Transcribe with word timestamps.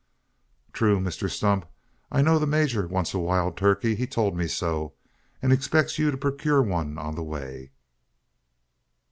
"True, 0.73 0.99
Mr 0.99 1.29
Stump. 1.29 1.63
I 2.11 2.23
know 2.23 2.39
the 2.39 2.47
major 2.47 2.87
wants 2.87 3.13
a 3.13 3.19
wild 3.19 3.55
turkey. 3.55 3.93
He 3.93 4.07
told 4.07 4.35
me 4.35 4.47
so; 4.47 4.93
and 5.43 5.53
expects 5.53 5.99
you 5.99 6.09
to 6.09 6.17
procure 6.17 6.63
one 6.63 6.97
on 6.97 7.13
the 7.13 7.21
way." 7.23 7.69